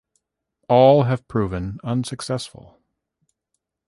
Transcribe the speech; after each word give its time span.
All 0.67 1.03
have 1.03 1.27
proven 1.27 1.77
unsuccessful. 1.83 2.79